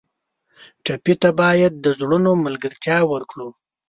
ټپي 0.85 1.13
ته 1.21 1.29
باید 1.41 1.73
د 1.77 1.85
زړونو 1.99 2.31
ملګرتیا 2.45 2.97
ورکړو. 3.11 3.49